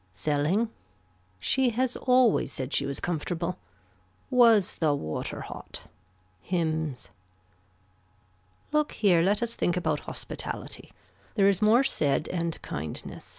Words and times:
Selling. 0.13 0.71
She 1.39 1.69
has 1.73 1.95
always 1.95 2.51
said 2.51 2.73
she 2.73 2.87
was 2.87 2.99
comfortable. 2.99 3.59
Was 4.31 4.73
the 4.77 4.95
water 4.95 5.41
hot. 5.41 5.83
Hymns. 6.41 7.11
Look 8.71 8.93
here 8.93 9.21
let 9.21 9.43
us 9.43 9.53
think 9.53 9.77
about 9.77 9.99
hospitality. 9.99 10.91
There 11.35 11.47
is 11.47 11.61
more 11.61 11.83
said 11.83 12.27
and 12.29 12.59
kindness. 12.63 13.29